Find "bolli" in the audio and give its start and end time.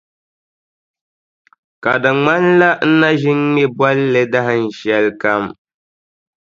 3.77-4.21